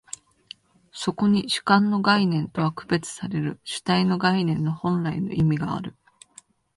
[0.91, 5.95] そこに主観の概念とは区別される主体の概念の本来の意味がある。